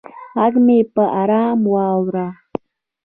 غږ 0.37 0.53
مې 0.65 0.79
په 0.93 1.03
ارامه 1.21 1.67
واوره 1.73 2.27